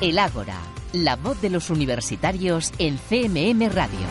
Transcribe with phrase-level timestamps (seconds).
[0.00, 0.58] El Ágora,
[0.92, 4.06] la voz de los universitarios en CMM Radio.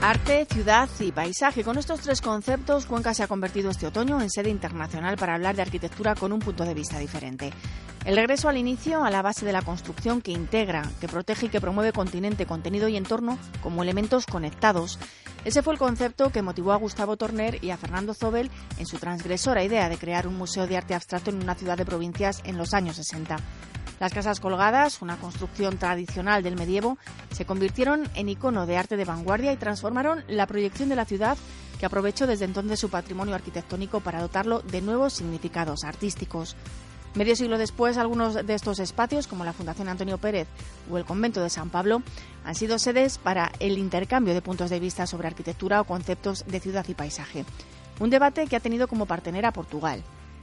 [0.00, 1.64] Arte, ciudad y paisaje.
[1.64, 5.56] Con estos tres conceptos, Cuenca se ha convertido este otoño en sede internacional para hablar
[5.56, 7.50] de arquitectura con un punto de vista diferente.
[8.06, 11.48] El regreso al inicio, a la base de la construcción que integra, que protege y
[11.48, 15.00] que promueve continente, contenido y entorno como elementos conectados.
[15.44, 18.48] Ese fue el concepto que motivó a Gustavo Torner y a Fernando Zobel
[18.78, 21.84] en su transgresora idea de crear un museo de arte abstracto en una ciudad de
[21.84, 23.38] provincias en los años 60.
[23.98, 26.98] Las casas colgadas, una construcción tradicional del medievo,
[27.32, 31.36] se convirtieron en icono de arte de vanguardia y transformaron la proyección de la ciudad
[31.80, 36.54] que aprovechó desde entonces su patrimonio arquitectónico para dotarlo de nuevos significados artísticos.
[37.16, 40.46] Medio siglo después, algunos de estos espacios, como la Fundación Antonio Pérez
[40.90, 42.02] o el Convento de San Pablo,
[42.44, 46.60] han sido sedes para el intercambio de puntos de vista sobre arquitectura o conceptos de
[46.60, 47.46] ciudad y paisaje.
[48.00, 50.02] Un debate que ha tenido como partenera Portugal.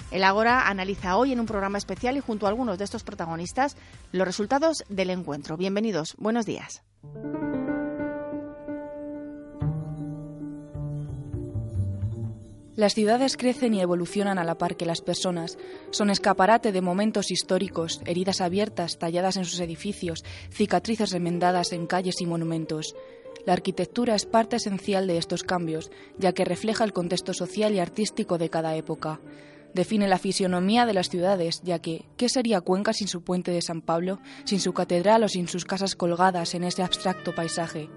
[0.09, 3.77] El Ágora analiza hoy en un programa especial y junto a algunos de estos protagonistas
[4.11, 5.57] los resultados del encuentro.
[5.57, 6.81] Bienvenidos, buenos días.
[12.75, 15.57] Las ciudades crecen y evolucionan a la par que las personas.
[15.91, 22.19] Son escaparate de momentos históricos, heridas abiertas talladas en sus edificios, cicatrices remendadas en calles
[22.19, 22.95] y monumentos.
[23.45, 27.79] La arquitectura es parte esencial de estos cambios, ya que refleja el contexto social y
[27.79, 29.19] artístico de cada época
[29.73, 33.61] define la fisionomía de las ciudades, ya que ¿qué sería Cuenca sin su puente de
[33.61, 37.89] San Pablo, sin su catedral o sin sus casas colgadas en ese abstracto paisaje?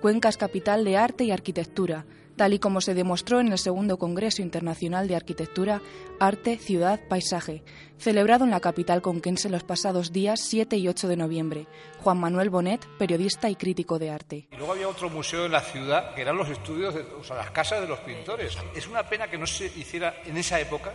[0.00, 2.06] Cuenca es capital de arte y arquitectura,
[2.38, 5.82] tal y como se demostró en el segundo Congreso Internacional de Arquitectura,
[6.18, 7.62] Arte, Ciudad, Paisaje,
[7.98, 11.66] celebrado en la capital conquense los pasados días 7 y 8 de noviembre.
[11.98, 14.48] Juan Manuel Bonet, periodista y crítico de arte.
[14.50, 17.50] Y luego había otro museo en la ciudad que eran los estudios, o sea, las
[17.50, 18.56] casas de los pintores.
[18.74, 20.94] Es una pena que no se hiciera en esa época,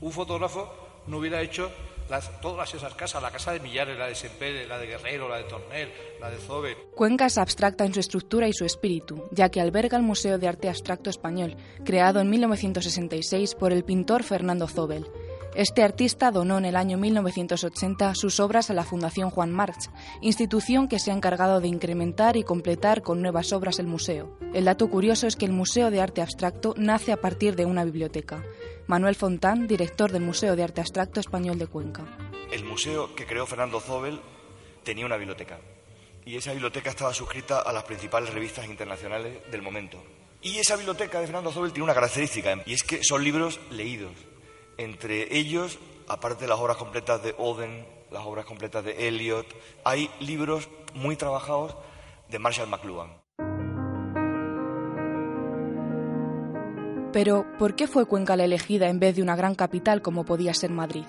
[0.00, 1.70] un fotógrafo no hubiera hecho
[2.40, 5.44] todas esas casas, la casa de Millares, la de Sempere, la de Guerrero, la de
[5.44, 6.76] Tornel, la de Zobe.
[6.94, 10.48] Cuenca es abstracta en su estructura y su espíritu, ya que alberga el Museo de
[10.48, 15.06] Arte Abstracto Español, creado en 1966 por el pintor Fernando Zobel.
[15.54, 19.90] Este artista donó en el año 1980 sus obras a la Fundación Juan March,
[20.20, 24.38] institución que se ha encargado de incrementar y completar con nuevas obras el museo.
[24.54, 27.84] El dato curioso es que el Museo de Arte Abstracto nace a partir de una
[27.84, 28.44] biblioteca.
[28.88, 32.06] Manuel Fontán, director del Museo de Arte Abstracto Español de Cuenca.
[32.50, 34.18] El museo que creó Fernando Zobel
[34.82, 35.58] tenía una biblioteca
[36.24, 40.02] y esa biblioteca estaba suscrita a las principales revistas internacionales del momento.
[40.40, 44.14] Y esa biblioteca de Fernando Zobel tiene una característica y es que son libros leídos.
[44.78, 45.78] Entre ellos,
[46.08, 49.46] aparte de las obras completas de Oden, las obras completas de Eliot,
[49.84, 51.76] hay libros muy trabajados
[52.30, 53.27] de Marshall McLuhan.
[57.12, 60.52] Pero, ¿por qué fue Cuenca la elegida en vez de una gran capital como podía
[60.52, 61.04] ser Madrid?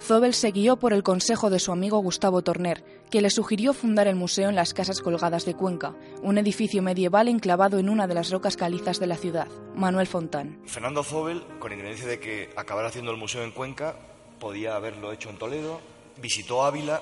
[0.00, 4.08] Zobel se guió por el consejo de su amigo Gustavo Torner, que le sugirió fundar
[4.08, 8.14] el museo en las Casas Colgadas de Cuenca, un edificio medieval enclavado en una de
[8.14, 9.48] las rocas calizas de la ciudad.
[9.74, 10.60] Manuel Fontán.
[10.66, 13.96] Fernando Zobel, con independencia de que acabara haciendo el museo en Cuenca,
[14.38, 15.80] podía haberlo hecho en Toledo,
[16.20, 17.00] visitó Ávila.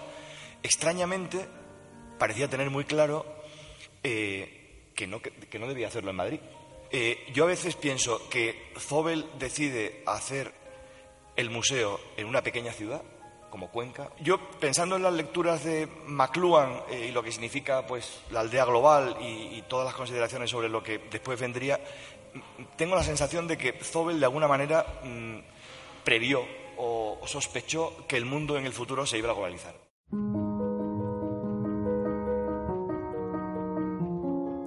[0.62, 1.48] Extrañamente,
[2.18, 3.26] parecía tener muy claro
[4.02, 6.40] eh, que, no, que no debía hacerlo en Madrid.
[6.90, 10.52] Eh, yo a veces pienso que Zobel decide hacer
[11.36, 13.02] el museo en una pequeña ciudad
[13.50, 14.10] como Cuenca.
[14.20, 18.64] Yo pensando en las lecturas de McLuhan eh, y lo que significa pues la aldea
[18.64, 21.80] global y, todas las consideraciones sobre lo que después vendría,
[22.76, 25.38] tengo la sensación de que Zobel de alguna manera mm,
[26.02, 26.44] previó
[26.76, 29.74] o sospechó que el mundo en el futuro se iba a globalizar.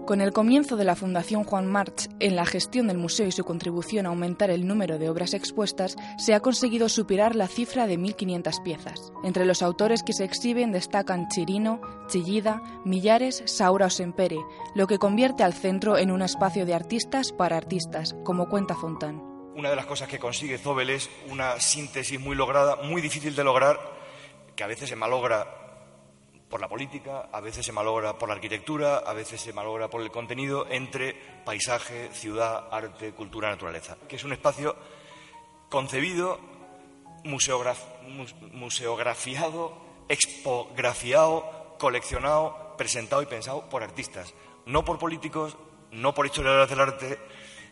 [0.08, 3.44] Con el comienzo de la Fundación Juan March en la gestión del museo y su
[3.44, 8.00] contribución a aumentar el número de obras expuestas, se ha conseguido superar la cifra de
[8.00, 9.12] 1.500 piezas.
[9.26, 14.38] Entre los autores que se exhiben destacan Chirino, Chillida, Millares, Saura o Sempere,
[14.76, 19.22] lo que convierte al centro en un espacio de artistas para artistas, como cuenta Fontán.
[19.58, 23.44] Una de las cosas que consigue Zobel es una síntesis muy lograda, muy difícil de
[23.44, 23.78] lograr,
[24.56, 25.67] que a veces se malogra
[26.50, 30.02] por la política, a veces se malogra por la arquitectura, a veces se malogra por
[30.02, 31.16] el contenido entre
[31.46, 34.76] paisaje, ciudad, arte, cultura, naturaleza, que es un espacio
[35.70, 36.40] concebido,
[37.24, 39.74] museografiado,
[40.08, 44.34] expografiado, coleccionado, presentado y pensado por artistas,
[44.66, 45.58] no por políticos,
[45.92, 47.20] no por historiadores del arte,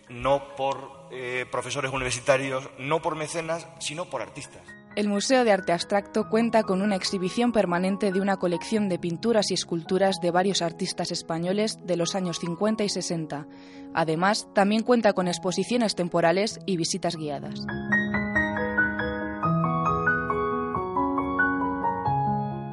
[0.09, 4.61] no por eh, profesores universitarios, no por mecenas, sino por artistas.
[4.95, 9.51] El Museo de Arte Abstracto cuenta con una exhibición permanente de una colección de pinturas
[9.51, 13.45] y esculturas de varios artistas españoles de los años 50 y 60.
[13.93, 17.59] Además, también cuenta con exposiciones temporales y visitas guiadas.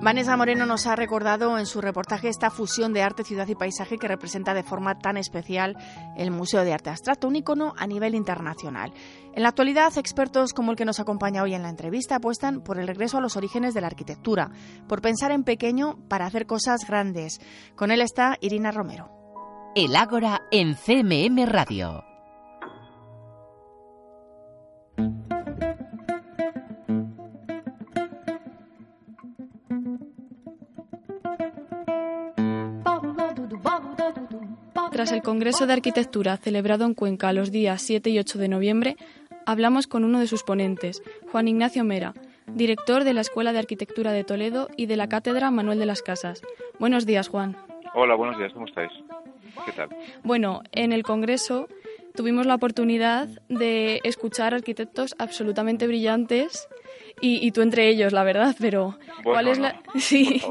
[0.02, 3.98] Vanessa Moreno nos ha recordado en su reportaje esta fusión de arte, ciudad y paisaje
[3.98, 5.76] que representa de forma tan especial
[6.16, 8.92] el Museo de Arte Abstracto, un icono a nivel internacional.
[9.32, 12.80] En la actualidad, expertos como el que nos acompaña hoy en la entrevista apuestan por
[12.80, 14.50] el regreso a los orígenes de la arquitectura,
[14.88, 17.40] por pensar en pequeño para hacer cosas grandes.
[17.76, 19.08] Con él está Irina Romero.
[19.76, 22.02] El Ágora en CMM Radio.
[34.92, 38.96] Tras el Congreso de Arquitectura celebrado en Cuenca los días 7 y 8 de noviembre,
[39.46, 42.12] hablamos con uno de sus ponentes, Juan Ignacio Mera,
[42.46, 46.02] director de la Escuela de Arquitectura de Toledo y de la Cátedra Manuel de las
[46.02, 46.42] Casas.
[46.78, 47.56] Buenos días, Juan.
[47.94, 48.92] Hola, buenos días, ¿cómo estáis?
[49.64, 49.88] ¿Qué tal?
[50.24, 51.68] Bueno, en el Congreso
[52.14, 56.68] tuvimos la oportunidad de escuchar arquitectos absolutamente brillantes
[57.20, 60.42] y, tú entre ellos, la verdad, pero ¿cuál es la sí,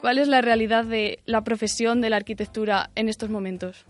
[0.00, 3.86] cuál es la realidad de la profesión de la arquitectura en estos momentos?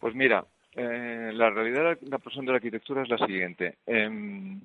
[0.00, 3.76] Pues mira, eh, la realidad de la profesión de la arquitectura es la siguiente.
[3.86, 4.60] Em,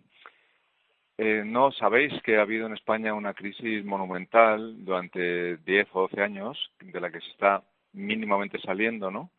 [1.18, 6.22] eh, no sabéis que ha habido en España una crisis monumental durante 10 o 12
[6.22, 7.63] años, de la que se está
[7.94, 9.31] mínimamente saliendo, ¿no?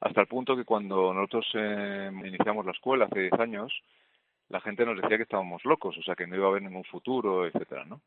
[0.00, 3.72] Hasta el punto que cuando nosotros eh, iniciamos la escuela hace 10 años,
[4.48, 6.84] la gente nos decía que estábamos locos, o sea, que no iba a haber ningún
[6.84, 8.00] futuro, etcétera, ¿no?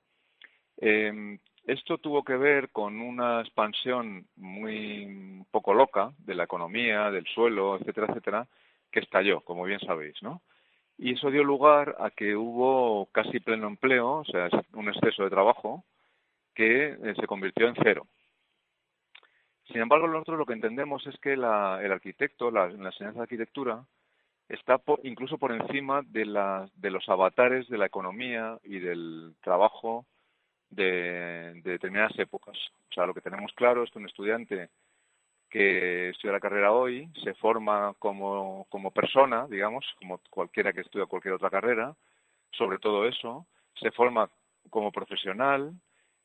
[0.78, 7.26] Em, esto tuvo que ver con una expansión muy poco loca de la economía, del
[7.28, 8.48] suelo, etcétera, etcétera,
[8.92, 10.42] que estalló, como bien sabéis, ¿no?
[10.98, 15.30] Y eso dio lugar a que hubo casi pleno empleo, o sea, un exceso de
[15.30, 15.84] trabajo,
[16.56, 18.08] que eh, se convirtió en cero.
[19.72, 23.86] Sin embargo, nosotros lo que entendemos es que el arquitecto, la, la enseñanza de arquitectura,
[24.52, 26.26] está incluso por encima de,
[26.76, 30.06] de los avatares de la economía y del trabajo
[30.70, 32.58] de, determinadas épocas.
[32.90, 34.70] O sea, lo que tenemos claro es que un estudiante
[35.50, 41.06] que estudia la carrera hoy se forma como, como persona, digamos, como cualquiera que estudia
[41.06, 41.96] cualquier otra carrera,
[42.52, 43.46] sobre todo eso,
[43.76, 44.30] se forma
[44.70, 45.74] como profesional,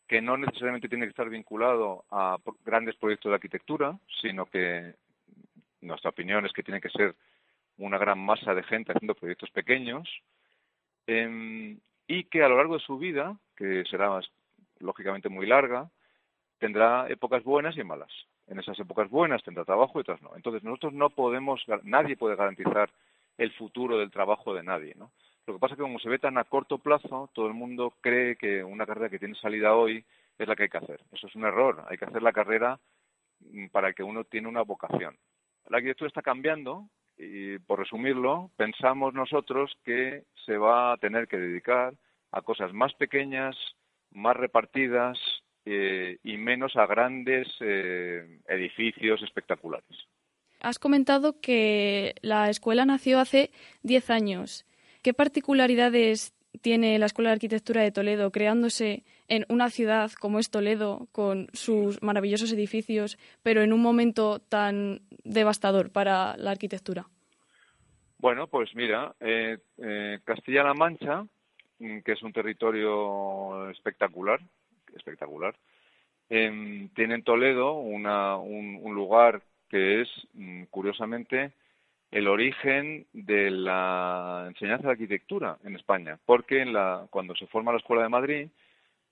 [0.06, 4.94] que no necesariamente tiene que estar vinculado a grandes proyectos de arquitectura, sino que
[5.80, 7.14] nuestra opinión es que tiene que ser
[7.78, 10.08] una gran masa de gente haciendo proyectos pequeños
[11.06, 14.20] em, y que a lo largo de su vida, que será
[14.78, 15.90] lógicamente muy larga,
[16.58, 18.12] tendrá épocas buenas y malas.
[18.46, 20.34] En esas épocas buenas tendrá trabajo y otras no.
[20.36, 22.90] Entonces nosotros no podemos, nadie puede garantizar
[23.38, 25.10] el futuro del trabajo de nadie, ¿no?
[25.46, 27.94] Lo que pasa es que como se ve tan a corto plazo, todo el mundo
[28.00, 30.04] cree que una carrera que tiene salida hoy
[30.38, 31.00] es la que hay que hacer.
[31.12, 31.84] Eso es un error.
[31.88, 32.80] Hay que hacer la carrera
[33.40, 35.16] mm, para que uno tiene una vocación.
[35.68, 41.38] La arquitectura está cambiando y, por resumirlo, pensamos nosotros que se va a tener que
[41.38, 41.94] dedicar
[42.32, 43.56] a cosas más pequeñas,
[44.10, 45.18] más repartidas
[45.64, 50.06] eh, y menos a grandes eh, edificios espectaculares.
[50.60, 53.50] Has comentado que la escuela nació hace
[53.82, 54.66] 10 años.
[55.02, 60.50] ¿Qué particularidades tiene la Escuela de Arquitectura de Toledo creándose en una ciudad como es
[60.50, 67.06] Toledo, con sus maravillosos edificios, pero en un momento tan devastador para la arquitectura?
[68.18, 71.26] Bueno, pues mira, eh, eh Castilla-La Mancha,
[71.78, 74.40] mm, que es un territorio espectacular,
[74.94, 75.54] espectacular,
[76.28, 81.52] eh, tiene en Toledo una, un, lugar que es, mm, curiosamente,
[82.10, 87.72] el origen de la enseñanza de arquitectura en España, porque en la, cuando se forma
[87.72, 88.48] la Escuela de Madrid,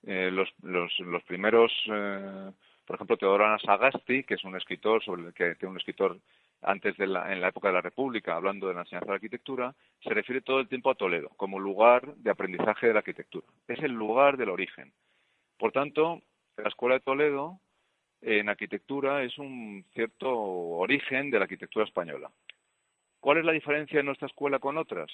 [0.07, 2.51] eh, los, los, primeros, eh,
[2.85, 6.19] por ejemplo, Teodoro Sagasti, que es un escritor sobre que tiene un escritor
[6.63, 9.75] antes de la, en la época de la República, hablando de la enseñanza de arquitectura,
[10.03, 13.47] se refiere todo el tiempo a Toledo como lugar de aprendizaje de la arquitectura.
[13.69, 14.93] Es el lugar del origen.
[15.59, 16.23] Por tanto,
[16.57, 17.59] la Escuela de Toledo
[18.23, 22.31] en arquitectura es un cierto origen de la arquitectura española.
[23.25, 25.11] ¿Cuál es la diferencia de nuestra escuela con otras?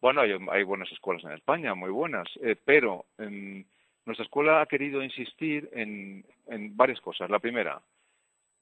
[0.00, 5.68] Bueno, hay, buenas escuelas en España, muy buenas, eh, pero nuestra escuela ha querido insistir
[5.72, 7.28] en, en varias cosas.
[7.28, 7.82] La primera,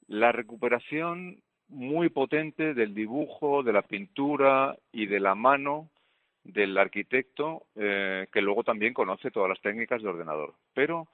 [0.07, 5.91] la recuperación muy potente del dibujo, de la pintura y de la mano
[6.43, 10.55] del arquitecto, eh, que luego también conoce todas las técnicas de ordenador.
[10.73, 11.07] Pero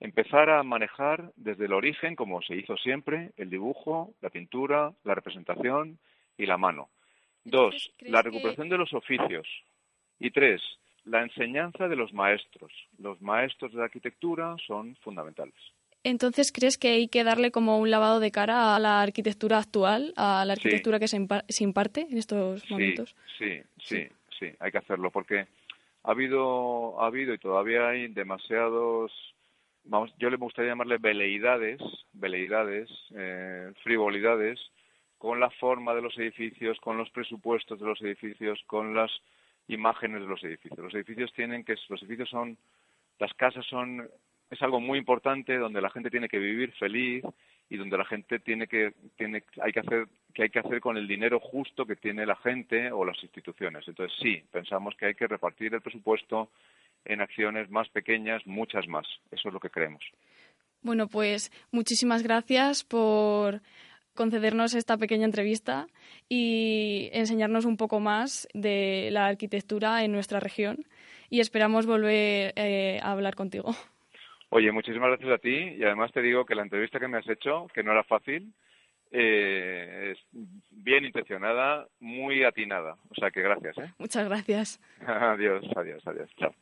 [0.00, 5.14] empezar a manejar desde el origen, como se hizo siempre, el dibujo, la pintura, la
[5.14, 6.00] representación
[6.36, 6.88] y la mano.
[7.44, 9.46] Dos, la recuperación de los oficios.
[10.18, 10.62] Y tres,
[11.04, 12.72] la enseñanza de los maestros.
[12.98, 15.54] Los maestros de la arquitectura son fundamentales.
[16.02, 20.12] Entonces, ¿crees que hay que darle como un lavado de cara a la arquitectura actual,
[20.16, 21.16] a la arquitectura que se,
[21.60, 23.16] imparte en estos momentos?
[23.38, 24.06] Sí, sí,
[24.38, 25.46] sí, hay que hacerlo porque
[26.02, 29.12] ha habido, ha habido y todavía hay demasiados
[29.84, 31.80] vamos, yo le gustaría llamarle veleidades,
[32.12, 34.58] veleidades, eh, frivolidades,
[35.24, 39.10] con la forma de los edificios, con los presupuestos de los edificios, con las
[39.68, 40.78] imágenes de los edificios.
[40.78, 42.58] Los edificios tienen que, los edificios son,
[43.18, 44.06] las casas son,
[44.50, 47.24] es algo muy importante donde la gente tiene que vivir feliz
[47.70, 50.98] y donde la gente tiene que, tiene, hay que hacer, que hay que hacer con
[50.98, 53.88] el dinero justo que tiene la gente o las instituciones.
[53.88, 56.50] Entonces sí, pensamos que hay que repartir el presupuesto
[57.02, 59.06] en acciones más pequeñas, muchas más.
[59.30, 60.04] Eso es lo que creemos.
[60.82, 63.62] Bueno, pues muchísimas gracias por
[64.14, 65.86] concedernos esta pequeña entrevista
[66.28, 70.86] y enseñarnos un poco más de la arquitectura en nuestra región
[71.30, 73.74] y esperamos volver eh, a hablar contigo.
[74.50, 77.28] Oye, muchísimas gracias a ti y además te digo que la entrevista que me has
[77.28, 78.52] hecho, que no era fácil,
[79.10, 80.18] eh, es
[80.70, 82.96] bien intencionada, muy atinada.
[83.10, 83.78] O sea que gracias.
[83.78, 83.92] ¿eh?
[83.98, 84.80] Muchas gracias.
[85.06, 86.30] adiós, adiós, adiós.
[86.36, 86.54] Chao.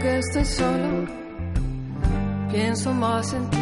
[0.00, 1.06] Que estoy solo,
[2.50, 3.58] pienso más en ti.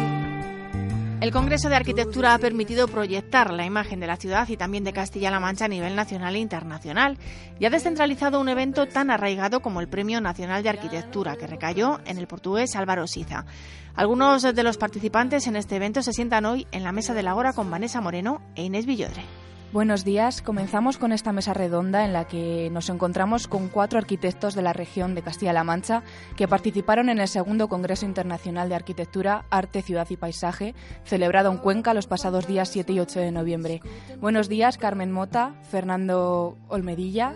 [1.19, 4.93] El Congreso de Arquitectura ha permitido proyectar la imagen de la ciudad y también de
[4.93, 7.17] Castilla-La Mancha a nivel nacional e internacional
[7.59, 11.99] y ha descentralizado un evento tan arraigado como el Premio Nacional de Arquitectura, que recayó
[12.05, 13.45] en el portugués Álvaro Siza.
[13.95, 17.35] Algunos de los participantes en este evento se sientan hoy en la mesa de la
[17.35, 19.48] hora con Vanessa Moreno e Inés Villodre.
[19.71, 20.41] Buenos días.
[20.41, 24.73] Comenzamos con esta mesa redonda en la que nos encontramos con cuatro arquitectos de la
[24.73, 26.01] región de Castilla-La Mancha
[26.35, 30.73] que participaron en el segundo Congreso Internacional de Arquitectura, Arte, Ciudad y Paisaje,
[31.03, 33.81] celebrado en Cuenca los pasados días 7 y 8 de noviembre.
[34.19, 37.35] Buenos días, Carmen Mota, Fernando Olmedilla,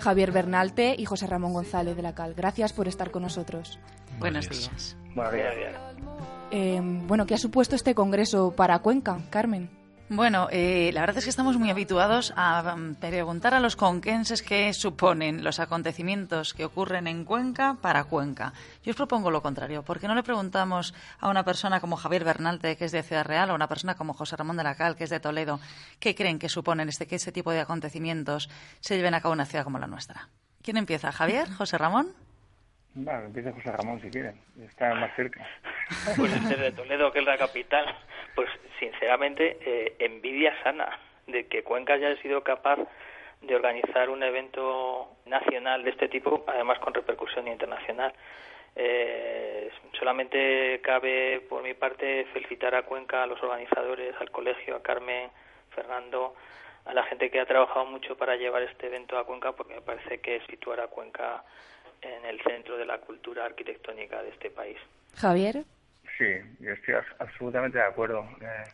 [0.00, 2.34] Javier Bernalte y José Ramón González de la Cal.
[2.34, 3.78] Gracias por estar con nosotros.
[4.18, 4.98] Buenos días.
[5.14, 5.54] Buenos días.
[6.50, 9.81] Eh, bueno, ¿qué ha supuesto este Congreso para Cuenca, Carmen?
[10.14, 14.42] Bueno, eh, la verdad es que estamos muy habituados a um, preguntar a los conquenses
[14.42, 18.52] qué suponen los acontecimientos que ocurren en Cuenca para Cuenca.
[18.84, 19.82] Yo os propongo lo contrario.
[19.82, 23.24] ¿Por qué no le preguntamos a una persona como Javier Bernalte, que es de Ciudad
[23.24, 25.60] Real, o a una persona como José Ramón de la Cal, que es de Toledo,
[25.98, 28.50] qué creen que suponen este, que ese tipo de acontecimientos
[28.80, 30.28] se lleven a cabo en una ciudad como la nuestra?
[30.62, 31.10] ¿Quién empieza?
[31.10, 31.50] ¿Javier?
[31.54, 32.08] ¿José Ramón?
[32.94, 35.40] Bueno, empieza José Ramón si quieren, está más cerca.
[36.16, 37.86] Pues desde Toledo, que es la capital,
[38.34, 38.48] pues
[38.78, 42.78] sinceramente eh, envidia sana de que Cuenca haya sido capaz
[43.40, 48.12] de organizar un evento nacional de este tipo, además con repercusión internacional.
[48.74, 54.82] Eh, solamente cabe, por mi parte, felicitar a Cuenca, a los organizadores, al colegio, a
[54.82, 55.30] Carmen,
[55.70, 56.34] Fernando,
[56.84, 59.82] a la gente que ha trabajado mucho para llevar este evento a Cuenca, porque me
[59.82, 61.44] parece que situar a Cuenca
[62.00, 64.78] en el centro de la cultura arquitectónica de este país.
[65.16, 65.64] Javier.
[66.22, 68.24] Sí, yo estoy absolutamente de acuerdo.
[68.40, 68.64] Eh,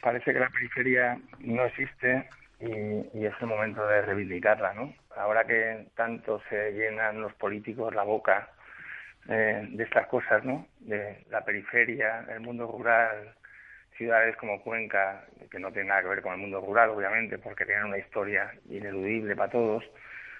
[0.00, 2.26] parece que la periferia no existe
[2.58, 4.94] y, es el momento de reivindicarla, ¿no?
[5.14, 8.48] Ahora que tanto se llenan los políticos la boca
[9.28, 10.66] eh, de estas cosas, ¿no?
[10.80, 13.34] De la periferia, el mundo rural,
[13.98, 17.66] ciudades como Cuenca, que no tienen nada que ver con el mundo rural, obviamente, porque
[17.66, 19.84] tienen una historia ineludible para todos,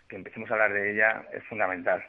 [0.09, 2.03] que empecemos a hablar de ella es fundamental.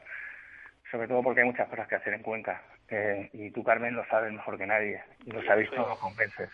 [0.90, 2.62] Sobre todo porque hay muchas cosas que hacer en Cuenca.
[2.90, 5.02] Eh, y tú, Carmen, lo sabes mejor que nadie.
[5.26, 6.50] Y lo sabéis todos con convences.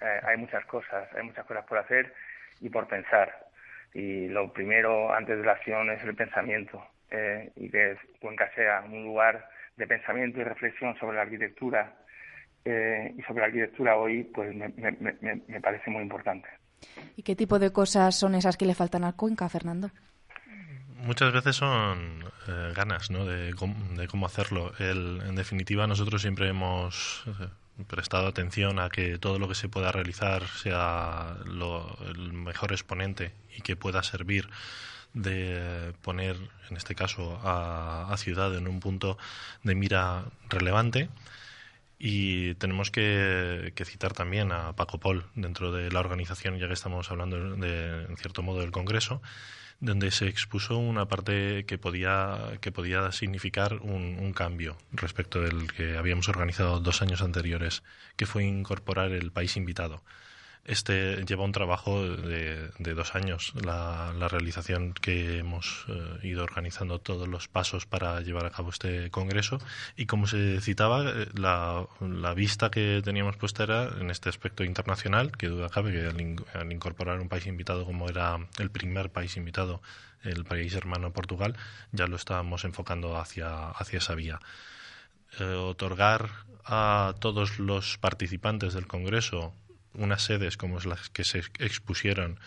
[0.00, 2.12] Eh, hay muchas cosas, hay muchas cosas por hacer
[2.60, 3.48] y por pensar.
[3.94, 6.84] Y lo primero, antes de la acción, es el pensamiento.
[7.10, 11.94] Eh, y que Cuenca sea un lugar de pensamiento y reflexión sobre la arquitectura
[12.64, 16.48] y sobre la arquitectura hoy, pues me, me parece muy importante.
[17.16, 19.90] ¿Y qué tipo de cosas son esas que le faltan a Cuenca, Fernando?
[20.98, 24.72] Muchas veces son eh, ganas de, de, cómo hacerlo.
[24.78, 29.68] El, en definitiva, nosotros siempre hemos eh, prestado atención a que todo lo que se
[29.68, 34.48] pueda realizar sea lo, el mejor exponente y que pueda servir
[35.14, 36.36] de poner,
[36.70, 39.18] en este caso, a, a Ciudad en un punto
[39.62, 41.08] de mira relevante.
[42.00, 46.74] Y tenemos que, que, citar también a Paco Pol dentro de la organización, ya que
[46.74, 49.20] estamos hablando de, en cierto modo del Congreso,
[49.80, 55.72] donde se expuso una parte que podía, que podía significar un, un, cambio respecto del
[55.72, 57.82] que habíamos organizado dos años anteriores,
[58.16, 60.02] que fue incorporar el país invitado.
[60.64, 66.98] Este lleva un trabajo de, de dos años, la, realización que hemos eh, ido organizando
[66.98, 69.58] todos los pasos para llevar a cabo este congreso.
[69.96, 71.86] Y como se citaba, eh, la,
[72.34, 76.06] vista que teníamos puesta era en este aspecto internacional, que duda cabe que
[76.54, 79.80] al incorporar un país invitado como era el primer país invitado,
[80.22, 81.56] el país hermano Portugal,
[81.92, 84.40] ya lo estábamos enfocando hacia, hacia esa vía.
[85.40, 86.30] Eh, otorgar
[86.64, 89.54] a todos los participantes del Congreso
[89.98, 92.38] unas sedes como las que se expusieron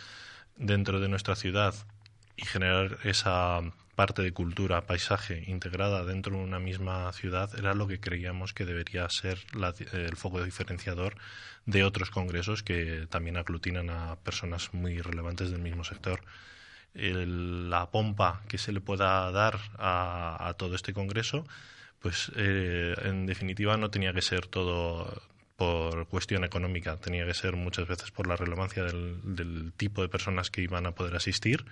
[0.56, 1.76] dentro de nuestra ciudad
[2.36, 3.62] y generar esa
[3.96, 8.66] parte de cultura, paisaje integrada dentro de una misma ciudad era lo que creíamos que
[8.66, 9.38] debería ser
[9.94, 11.16] el foco diferenciador
[11.66, 16.22] de otros congresos que también aglutinan a personas muy relevantes del mismo sector.
[16.94, 21.46] la pompa que se le pueda dar a, todo este congreso,
[22.00, 25.22] pues eh, en definitiva no tenía que ser todo
[25.62, 30.50] por cuestión económica, tenía que ser muchas veces por la relevancia del tipo de personas
[30.50, 31.66] que iban a poder asistir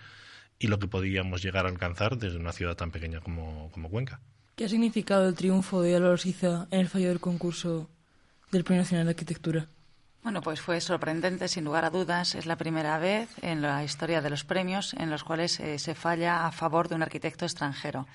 [0.60, 4.20] y lo que podíamos llegar a alcanzar desde una ciudad tan pequeña como, Cuenca.
[4.56, 7.90] ¿Qué ha significado el triunfo de Álvaro Siza en el fallo del concurso
[8.52, 9.66] del Premio Nacional de Arquitectura?
[10.22, 12.36] Bueno, pues fue sorprendente, sin lugar a dudas.
[12.36, 15.96] Es la primera vez en la historia de los premios en los cuales eh, se
[15.96, 18.06] falla a favor de un arquitecto extranjero.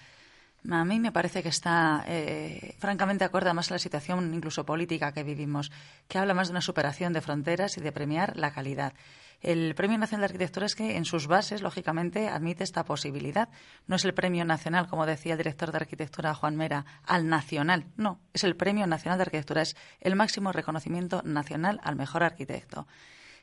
[0.71, 5.12] A mí me parece que está eh, francamente acorde más a la situación incluso política
[5.12, 5.71] que vivimos,
[6.09, 8.94] que habla más de una superación de fronteras y de premiar la calidad.
[9.42, 13.50] El Premio Nacional de Arquitectura es que en sus bases, lógicamente, admite esta posibilidad.
[13.87, 17.85] No es el Premio Nacional, como decía el director de Arquitectura Juan Mera, al nacional.
[17.99, 19.61] No, es el Premio Nacional de Arquitectura.
[19.61, 22.87] Es el máximo reconocimiento nacional al mejor arquitecto.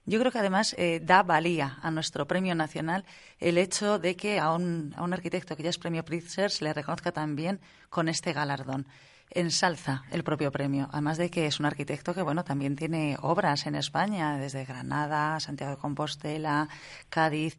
[0.05, 3.05] Yo creo que además eh, da valía a nuestro premio nacional
[3.39, 6.63] el hecho de que a un, a un arquitecto que ya es premio Pritzker se
[6.63, 8.87] le reconozca también con este galardón
[9.31, 13.65] ensalza el propio premio, además de que es un arquitecto que bueno también tiene obras
[13.65, 16.67] en España, desde Granada, Santiago de Compostela,
[17.09, 17.57] Cádiz.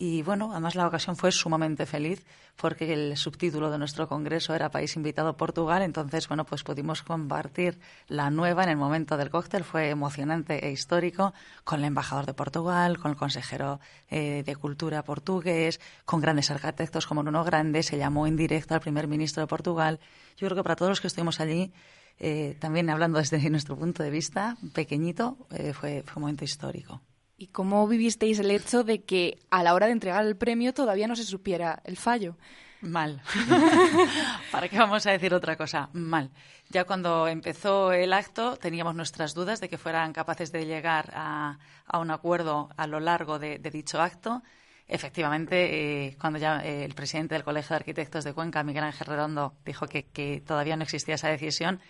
[0.00, 2.24] Y bueno, además la ocasión fue sumamente feliz
[2.54, 7.80] porque el subtítulo de nuestro congreso era País invitado Portugal, entonces bueno, pues pudimos compartir
[8.06, 12.34] la nueva en el momento del cóctel, fue emocionante e histórico con el embajador de
[12.34, 17.98] Portugal, con el consejero eh, de Cultura portugués, con grandes arquitectos como Nuno Grande, se
[17.98, 19.98] llamó en directo al primer ministro de Portugal.
[20.36, 21.72] Yo creo que para todos los que estuvimos allí
[22.20, 27.00] eh, también hablando desde nuestro punto de vista, pequeñito, eh, fue, fue un momento histórico.
[27.40, 31.06] ¿Y cómo vivisteis el hecho de que a la hora de entregar el premio todavía
[31.06, 32.36] no se supiera el fallo?
[32.80, 33.22] Mal.
[34.52, 35.88] ¿Para qué vamos a decir otra cosa?
[35.92, 36.32] Mal.
[36.68, 41.58] Ya cuando empezó el acto teníamos nuestras dudas de que fueran capaces de llegar a,
[41.94, 44.42] un acuerdo a lo largo de, dicho acto.
[44.88, 49.06] Efectivamente, eh, cuando ya eh, el presidente del Colegio de Arquitectos de Cuenca, Miguel Ángel
[49.06, 51.80] Redondo, dijo que, que todavía no existía esa decisión,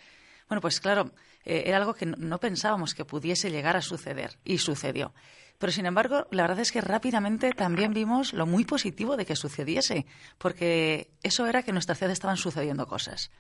[0.49, 1.13] bueno, pues claro,
[1.49, 5.15] eh, era algo que no pensábamos que pudiese llegar a suceder y sucedió.
[5.59, 9.35] Pero sin embargo, la verdad es que rápidamente también vimos lo muy positivo de que
[9.35, 10.07] sucediese,
[10.37, 13.33] porque eso era que en nuestra ciudad estaban sucediendo cosas.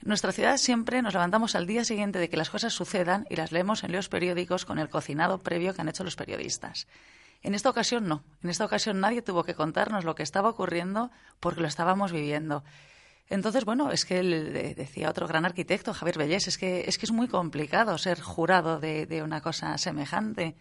[0.00, 3.36] En nuestra ciudad siempre nos levantamos al día siguiente de que las cosas sucedan y
[3.36, 6.86] las leemos en los periódicos con el cocinado previo que han hecho los periodistas.
[7.42, 8.22] En esta ocasión no.
[8.42, 12.64] En esta ocasión nadie tuvo que contarnos lo que estaba ocurriendo porque lo estábamos viviendo.
[13.30, 17.12] Entonces, bueno, es que decía otro gran arquitecto, Javier Bellés, es que es, que es
[17.12, 20.56] muy complicado ser jurado de, una cosa semejante.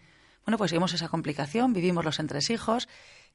[0.46, 2.90] Bueno, pues vimos esa complicación, vivimos los entresijos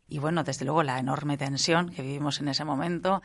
[0.06, 3.22] y, bueno, desde luego la enorme tensión que vivimos en ese momento.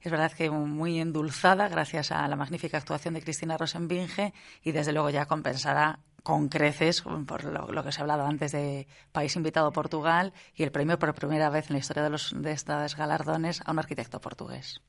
[0.00, 4.92] Es verdad que muy endulzada gracias a la magnífica actuación de Cristina Rosenbinge y desde
[4.92, 9.72] luego ya compensará con creces por lo, que se ha hablado antes de país invitado
[9.72, 13.60] Portugal y el premio por primera vez en la historia de, los, de estos galardones
[13.64, 14.80] a un arquitecto portugués.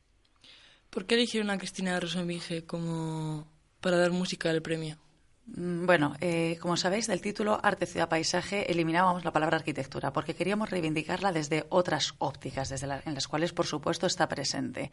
[0.89, 3.47] ¿Por qué eligieron a Cristina Rosenbinge como
[3.79, 4.97] para dar música al premio?
[5.45, 10.33] Mm, bueno, eh, como sabéis, del título Arte, Ciudad, Paisaje eliminábamos la palabra arquitectura porque
[10.33, 14.91] queríamos reivindicarla desde otras ópticas, desde en las cuales, por supuesto, está presente.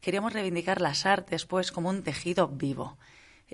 [0.00, 2.98] Queríamos reivindicar las artes, pues, como un tejido vivo.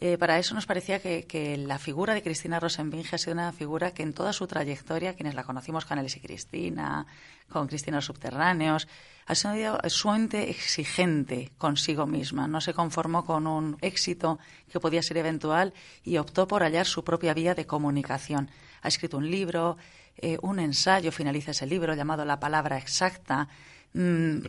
[0.01, 3.91] Eh, para eso nos parecía que, la figura de Cristina Rosenbinge ha sido una figura
[3.93, 7.05] que en toda su trayectoria, quienes la conocimos, Canelis y Cristina,
[7.49, 8.87] con Cristina los Subterráneos,
[9.27, 12.47] ha sido sumamente exigente consigo misma.
[12.47, 14.39] No se conformó con un éxito
[14.71, 18.53] que podía ser eventual y optó por hallar su propia vía de comunicación.
[18.83, 19.79] Ha escrito un libro,
[20.17, 23.49] eh, un ensayo, finaliza ese libro llamado La palabra exacta.
[23.95, 24.43] Mm,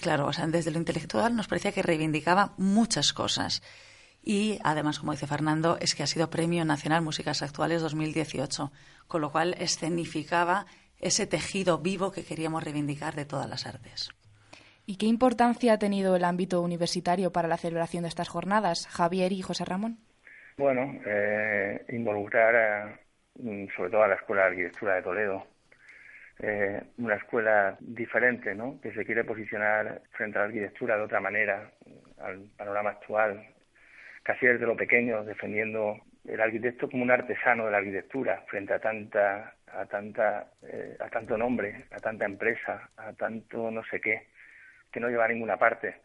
[0.00, 3.62] claro, o sea, desde lo intelectual nos parecía que reivindicaba muchas cosas.
[4.22, 8.70] Y además, como dice Fernando, es que ha sido Premio Nacional Músicas Actuales 2018,
[9.08, 10.66] con lo cual escenificaba
[11.00, 14.10] ese tejido vivo que queríamos reivindicar de todas las artes.
[14.86, 19.32] ¿Y qué importancia ha tenido el ámbito universitario para la celebración de estas jornadas, Javier
[19.32, 19.98] y José Ramón?
[20.56, 23.00] Bueno, eh, involucrar
[23.34, 25.46] mm, sobre todo a la Escuela de Arquitectura de Toledo,
[26.40, 28.80] eh, una escuela diferente, ¿no?
[28.80, 31.70] que se quiere posicionar frente a la arquitectura de otra manera,
[32.18, 33.44] al panorama actual,
[34.22, 38.78] casi desde lo pequeño, defendiendo el arquitecto como un artesano de la arquitectura frente a
[38.78, 44.28] tanta a tanta eh, a tanto nombre, a tanta empresa, a tanto no sé qué,
[44.92, 45.96] que no lleva a ninguna parte.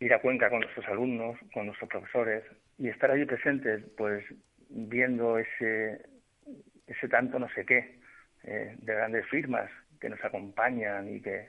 [0.00, 2.44] ir a Cuenca con nuestros alumnos, con nuestros profesores
[2.78, 4.24] y estar allí presentes, pues
[4.68, 6.02] viendo ese,
[6.86, 7.98] ese tanto no sé qué
[8.44, 11.48] eh, de grandes firmas que nos acompañan y que,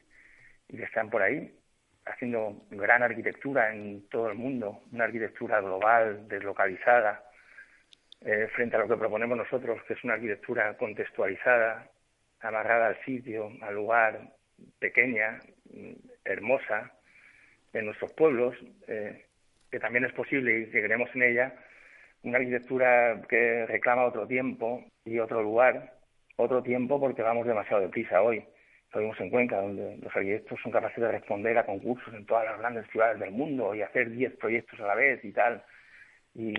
[0.70, 1.59] y que están por ahí
[2.10, 7.24] haciendo gran arquitectura en todo el mundo, una arquitectura global, deslocalizada,
[8.22, 11.90] eh, frente a lo que proponemos nosotros, que es una arquitectura contextualizada,
[12.42, 14.20] amarrada al sitio, al lugar,
[14.80, 15.40] pequeña,
[16.26, 16.92] hermosa,
[17.74, 18.56] en nuestros pueblos,
[18.88, 19.26] eh,
[19.72, 21.54] que también es posible y que creemos en ella,
[22.24, 25.94] una arquitectura que reclama otro tiempo y otro lugar,
[26.36, 28.44] otro tiempo porque vamos demasiado deprisa hoy.
[28.94, 32.46] Lo vimos en Cuenca, donde los arquitectos son capaces de responder a concursos en todas
[32.46, 35.64] las grandes ciudades del mundo y hacer 10 proyectos a la vez y tal.
[36.34, 36.54] Y,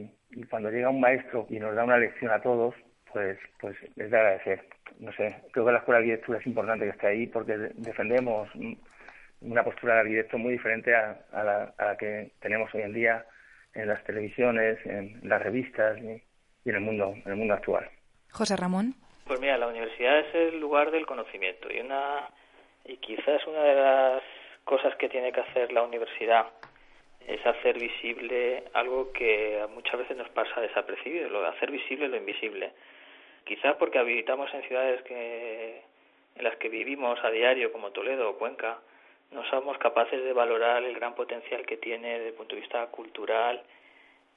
[0.49, 2.75] cuando llega un maestro y nos da una lección a todos,
[3.13, 4.65] pues, pues es de agradecer.
[5.01, 8.49] No sé, creo que la Escuela de Arquitectura es importante que esté ahí porque defendemos
[9.41, 13.27] una postura de arquitecto muy diferente a, la, que tenemos hoy en día
[13.75, 16.23] en las televisiones, en las revistas y,
[16.69, 17.89] en el mundo, en el mundo actual.
[18.31, 18.95] José Ramón.
[19.31, 22.29] Pues mira, la universidad es el lugar del conocimiento y una
[22.85, 24.23] y quizás una de las
[24.65, 26.49] cosas que tiene que hacer la universidad
[27.29, 32.17] es hacer visible algo que muchas veces nos pasa desapercibido, lo de hacer visible lo
[32.17, 32.73] invisible.
[33.45, 35.81] Quizás porque habitamos en ciudades que
[36.35, 38.81] en las que vivimos a diario como Toledo o Cuenca,
[39.31, 42.85] no somos capaces de valorar el gran potencial que tiene desde el punto de vista
[42.87, 43.63] cultural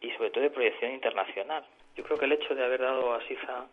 [0.02, 1.66] y sobre todo de proyección internacional.
[1.96, 3.66] Yo creo que el hecho de haber dado a Siza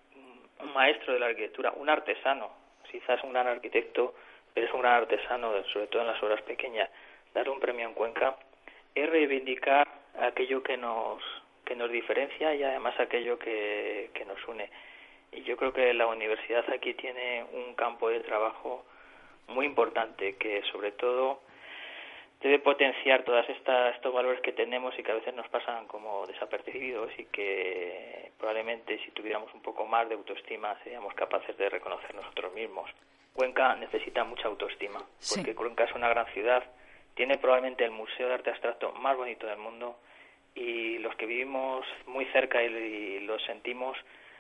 [0.63, 2.51] un maestro de la arquitectura, un artesano,
[2.93, 4.15] es un gran arquitecto,
[4.53, 6.91] pero es un gran artesano, sobre todo en las obras pequeñas,
[7.35, 8.37] darle un premio en Cuenca
[8.95, 9.87] es reivindicar
[10.21, 11.23] aquello que nos
[11.65, 14.69] que nos diferencia y además aquello que, que nos une.
[15.31, 18.85] Y yo creo que la universidad aquí tiene un campo de trabajo
[19.47, 21.43] muy importante que sobre todo
[22.41, 26.27] debe potenciar todas estas estos valores que tenemos y que a veces nos pasan como
[26.27, 32.15] desapercibidos y que probablemente si tuviéramos un poco más de autoestima seríamos capaces de reconocer
[32.15, 32.91] nosotros mismos.
[33.35, 35.01] Cuenca necesita mucha autoestima
[35.35, 36.65] porque Cuenca es una gran ciudad,
[37.15, 39.99] tiene probablemente el museo de arte abstracto más bonito del mundo
[40.55, 43.99] y los que vivimos muy cerca y lo sentimos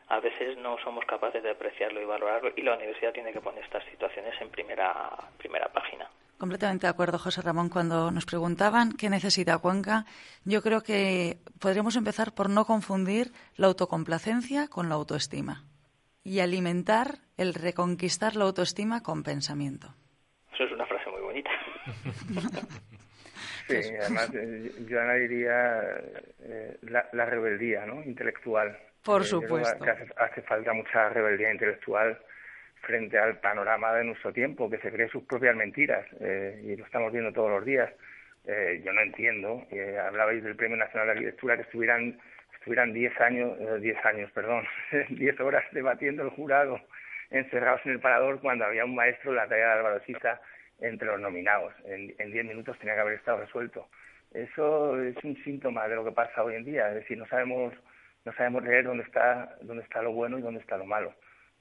[0.09, 3.63] a veces no somos capaces de apreciarlo y valorarlo y la universidad tiene que poner
[3.63, 6.11] estas situaciones en primera, primera página.
[6.40, 7.68] Completamente de acuerdo, José Ramón.
[7.68, 10.07] Cuando nos preguntaban qué necesita Cuenca,
[10.46, 15.66] yo creo que podríamos empezar por no confundir la autocomplacencia con la autoestima
[16.24, 19.94] y alimentar el reconquistar la autoestima con pensamiento.
[20.55, 21.50] Eso es una frase muy bonita.
[23.68, 25.83] sí, además eh, yo añadiría
[26.38, 28.03] eh, la, la rebeldía ¿no?
[28.03, 29.85] intelectual por eh, supuesto.
[30.16, 32.18] hace, falta mucha rebeldía intelectual
[32.81, 36.85] frente al panorama de nuestro tiempo, que se cree sus propias mentiras, eh, y lo
[36.85, 37.90] estamos viendo todos los días.
[38.47, 39.66] Eh, yo no entiendo,
[40.07, 42.19] hablabais del Premio Nacional de Arquitectura, que estuvieran
[42.55, 44.66] estuvieran 10 años, 10 años, perdón,
[45.09, 46.79] 10 horas debatiendo el jurado,
[47.31, 50.40] encerrados en el parador, cuando había un maestro de la talla de Álvaro Sisa
[50.81, 51.73] entre los nominados.
[51.87, 53.88] En 10 minutos tenía que haber estado resuelto.
[54.33, 57.75] Eso es un síntoma de lo que pasa hoy en día, es decir, no sabemos
[58.25, 61.14] no sabemos leer dónde está, dónde está lo bueno y dónde está lo malo.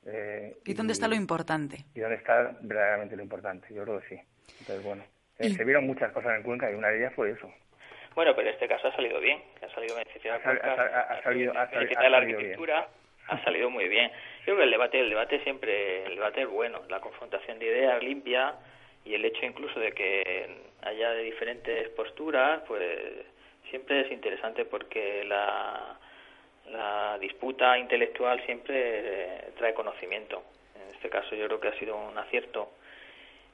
[0.05, 1.85] Eh, ¿Y dónde está lo importante?
[1.93, 4.21] Y dónde está verdaderamente lo importante, yo creo que sí.
[4.59, 5.03] Entonces, bueno,
[5.39, 7.51] eh, se vieron muchas cosas en Cuenca y una de ellas fue eso.
[8.15, 12.09] Bueno, pero en este caso ha salido bien, ha salido beneficiado ha, ha, salido, ha,
[12.09, 12.88] la arquitectura,
[13.27, 14.12] ha salido muy bien.
[14.39, 17.67] Yo creo que el debate, el debate siempre, el debate es bueno, la confrontación de
[17.67, 18.55] ideas limpia
[19.05, 20.49] y el hecho incluso de que
[20.81, 22.99] haya de diferentes posturas, pues
[23.69, 25.99] siempre es interesante porque la
[26.71, 30.43] la disputa intelectual siempre eh, trae conocimiento.
[30.75, 32.71] En este caso yo creo que ha sido un acierto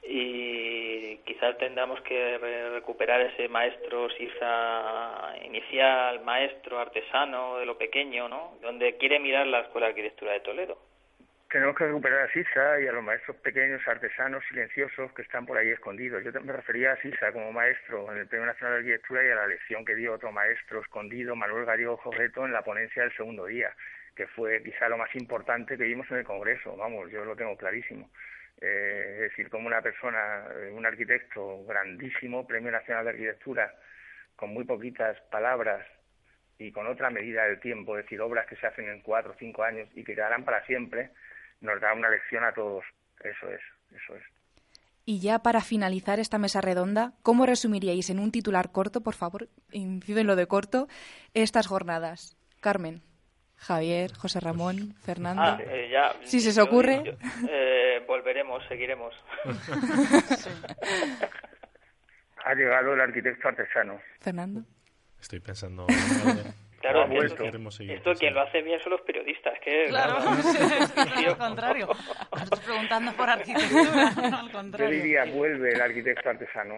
[0.08, 2.38] y quizás tendamos que
[2.72, 8.54] recuperar ese maestro Sisa inicial, maestro artesano de lo pequeño, ¿no?
[8.62, 10.78] Donde quiere mirar la Escuela de Arquitectura de Toledo
[11.50, 15.56] tenemos que recuperar a Sisa y a los maestros pequeños, artesanos, silenciosos que están por
[15.56, 16.24] ahí escondidos.
[16.24, 19.36] Yo me refería a Sisa como maestro en el Premio Nacional de Arquitectura y a
[19.36, 23.46] la lección que dio otro maestro escondido, Manuel Gallego Jorreto, en la ponencia del segundo
[23.46, 23.72] día,
[24.16, 26.76] que fue quizá lo más importante que vimos en el Congreso.
[26.76, 28.10] Vamos, yo lo tengo clarísimo.
[28.60, 33.72] Eh, es decir, como una persona, eh, un arquitecto grandísimo, Premio Nacional de Arquitectura,
[34.34, 35.86] con muy poquitas palabras
[36.58, 39.36] y con otra medida del tiempo, es decir, obras que se hacen en cuatro o
[39.38, 41.10] cinco años y que quedarán para siempre,
[41.60, 42.84] nos da una lección a todos.
[43.20, 44.22] Eso es, eso es.
[45.04, 49.48] Y ya para finalizar esta mesa redonda, ¿cómo resumiríais en un titular corto, por favor,
[49.70, 50.88] incido en lo de corto,
[51.32, 52.36] estas jornadas?
[52.60, 53.02] Carmen,
[53.56, 55.42] Javier, José Ramón, Fernando.
[55.42, 57.16] Ah, eh, ya, si se os ocurre.
[57.48, 59.14] eh, volveremos, seguiremos.
[62.44, 64.00] ha llegado el arquitecto artesano.
[64.20, 64.64] Fernando.
[65.20, 65.86] Estoy pensando.
[66.92, 71.88] Claro, seguir esto quien lo hace bien son los periodistas, que Claro, claro, al contrario.
[72.42, 74.90] Estás preguntando por arquitectura, no al Yo contrario.
[74.90, 76.74] diría, vuelve el arquitecto artesano.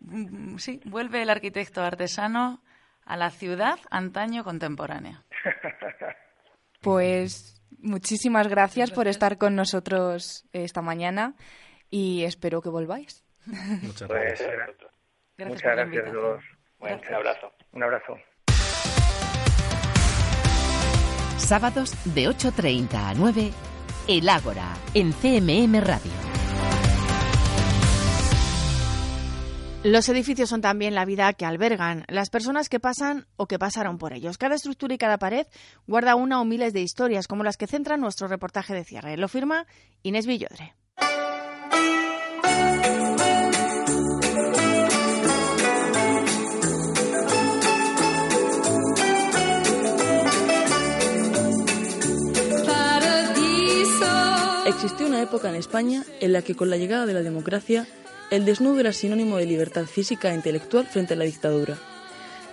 [0.00, 2.62] Mm, Sí, vuelve el arquitecto artesano
[3.04, 5.24] a la ciudad antaño contemporánea.
[6.80, 11.34] Pues muchísimas gracias por estar con nosotros esta mañana
[11.90, 13.24] y espero que volváis.
[13.46, 14.50] Muchas Pues, gracias.
[14.50, 14.74] gra-
[15.38, 16.44] Gracias muchas gracias a todos.
[16.78, 17.52] Bueno, un abrazo.
[17.72, 18.16] Un abrazo.
[21.36, 23.52] Sábados de 8.30 a 9,
[24.06, 26.12] El Ágora, en CMM Radio.
[29.84, 33.96] Los edificios son también la vida que albergan, las personas que pasan o que pasaron
[33.96, 34.36] por ellos.
[34.36, 35.46] Cada estructura y cada pared
[35.86, 39.16] guarda una o miles de historias, como las que centra nuestro reportaje de cierre.
[39.16, 39.66] Lo firma
[40.02, 40.74] Inés Villodre.
[54.80, 57.88] Existió una época en España en la que con la llegada de la democracia,
[58.30, 61.76] el desnudo era sinónimo de libertad física e intelectual frente a la dictadura.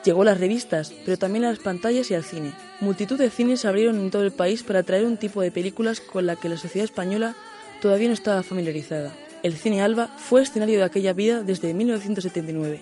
[0.04, 2.52] Llegó a las revistas, pero también a las pantallas y al cine.
[2.82, 6.02] Multitud de cines se abrieron en todo el país para traer un tipo de películas
[6.02, 7.36] con la que la sociedad española
[7.80, 9.14] todavía no estaba familiarizada.
[9.44, 12.82] El cine Alba fue escenario de aquella vida desde 1979,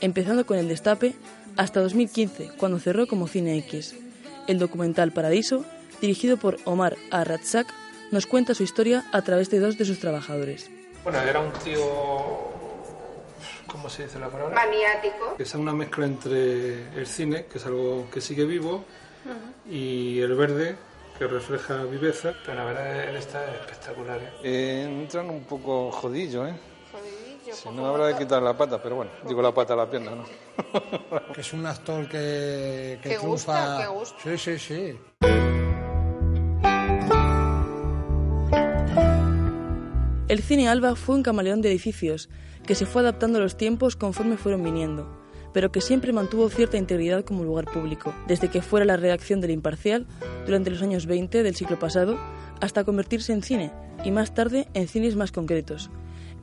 [0.00, 1.14] empezando con El Destape
[1.58, 3.96] hasta 2015, cuando cerró como Cine X.
[4.46, 5.66] El documental Paradiso,
[6.00, 7.66] dirigido por Omar Arratsak,
[8.10, 10.70] nos cuenta su historia a través de dos de sus trabajadores.
[11.04, 11.78] Bueno, era un tío.
[13.66, 14.54] ¿Cómo se dice la palabra?
[14.54, 15.36] Maniático.
[15.36, 18.84] Que es una mezcla entre el cine, que es algo que sigue vivo,
[19.70, 20.76] y el verde,
[21.18, 22.32] que refleja viveza.
[22.44, 24.20] Pero la verdad, él está espectacular.
[24.42, 24.84] ¿eh?
[24.88, 26.54] entran un poco jodillo, ¿eh?
[27.52, 30.10] Si no habrá de quitar la pata, pero bueno, digo la pata a la pierna,
[30.10, 30.24] ¿no?
[31.32, 33.82] que es un actor que, que Que gusta, triunfa.
[33.82, 34.16] que gusta.
[34.22, 35.67] Sí, sí, sí.
[40.28, 42.28] El cine Alba fue un camaleón de edificios
[42.66, 45.08] que se fue adaptando a los tiempos conforme fueron viniendo,
[45.54, 49.52] pero que siempre mantuvo cierta integridad como lugar público, desde que fuera la redacción del
[49.52, 50.06] Imparcial
[50.44, 52.18] durante los años 20 del siglo pasado
[52.60, 53.72] hasta convertirse en cine
[54.04, 55.90] y más tarde en cines más concretos.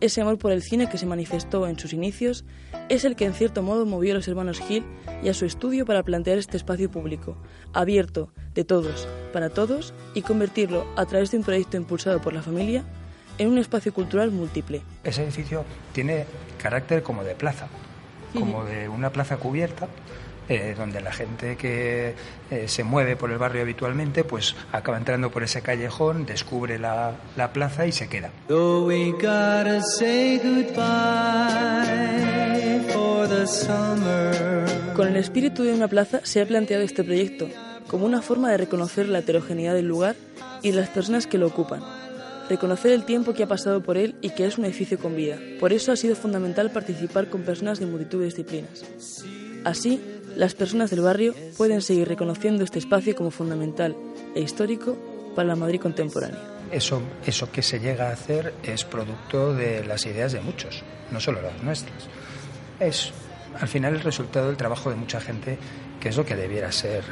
[0.01, 2.43] Ese amor por el cine que se manifestó en sus inicios
[2.89, 4.83] es el que en cierto modo movió a los hermanos Gil
[5.23, 7.37] y a su estudio para plantear este espacio público,
[7.71, 12.41] abierto, de todos, para todos, y convertirlo, a través de un proyecto impulsado por la
[12.41, 12.83] familia,
[13.37, 14.81] en un espacio cultural múltiple.
[15.03, 16.25] Ese edificio tiene
[16.61, 17.67] carácter como de plaza,
[18.33, 19.87] como de una plaza cubierta,
[20.47, 22.13] eh, donde la gente que
[22.51, 27.13] eh, se mueve por el barrio habitualmente, pues acaba entrando por ese callejón, descubre la,
[27.35, 28.29] la plaza y se queda.
[34.95, 37.47] Con el espíritu de una plaza se ha planteado este proyecto
[37.87, 40.15] como una forma de reconocer la heterogeneidad del lugar
[40.61, 41.81] y las personas que lo ocupan,
[42.49, 45.37] reconocer el tiempo que ha pasado por él y que es un edificio con vida.
[45.59, 48.85] Por eso ha sido fundamental participar con personas de multitud de disciplinas.
[49.63, 50.01] Así,
[50.35, 53.95] las personas del barrio pueden seguir reconociendo este espacio como fundamental
[54.35, 54.97] e histórico
[55.35, 56.39] para la Madrid contemporánea.
[56.71, 61.19] Eso, eso que se llega a hacer es producto de las ideas de muchos, no
[61.19, 62.07] solo las nuestras.
[62.79, 63.11] Es
[63.59, 65.57] al final el resultado del trabajo de mucha gente,
[65.99, 67.03] que es lo que debiera ser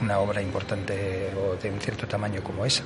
[0.00, 2.84] una obra importante o de un cierto tamaño como esa.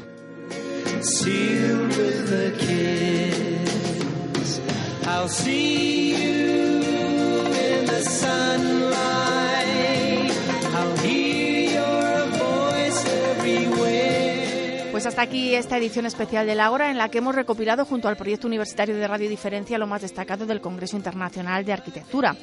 [1.03, 4.61] Sealed with the kiss.
[5.07, 6.83] I'll see you
[7.53, 9.01] in the sunlight.
[10.75, 14.89] I'll hear your voice everywhere.
[14.93, 18.17] Pues hasta aquí esta edición especial del Ágora en la que hemos recopilado junto al
[18.17, 22.37] proyecto universitario de Radio Diferencia lo más destacado del Congreso Internacional de Arquitectura.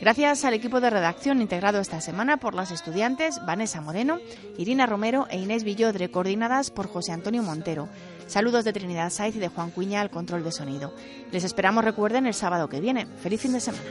[0.00, 4.18] Gracias al equipo de redacción integrado esta semana por las estudiantes Vanessa Moreno,
[4.56, 7.88] Irina Romero e Inés Villodre, coordinadas por José Antonio Montero.
[8.28, 10.94] Saludos de Trinidad Saiz y de Juan Cuña al control de sonido.
[11.32, 13.06] Les esperamos, recuerden, el sábado que viene.
[13.06, 13.82] Feliz fin de semana.